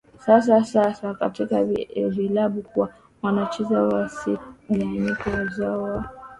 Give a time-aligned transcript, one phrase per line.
[0.25, 1.63] sana sana katika
[1.95, 2.89] vilabu ikiwa
[3.23, 6.09] wanacheza wasikanyange wenzao wa